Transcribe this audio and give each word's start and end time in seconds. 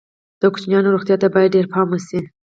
د 0.39 0.43
کوچنیانو 0.53 0.93
روغتیا 0.93 1.15
ته 1.21 1.27
باید 1.33 1.53
ډېر 1.55 1.65
پام 1.73 1.87
وشي. 1.91 2.19